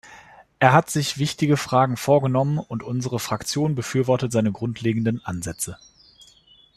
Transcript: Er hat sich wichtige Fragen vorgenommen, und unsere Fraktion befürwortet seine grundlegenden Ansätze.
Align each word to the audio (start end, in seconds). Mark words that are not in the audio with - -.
Er 0.57 0.73
hat 0.73 0.89
sich 0.89 1.19
wichtige 1.19 1.57
Fragen 1.57 1.95
vorgenommen, 1.95 2.57
und 2.57 2.81
unsere 2.81 3.19
Fraktion 3.19 3.75
befürwortet 3.75 4.31
seine 4.31 4.51
grundlegenden 4.51 5.23
Ansätze. 5.23 5.77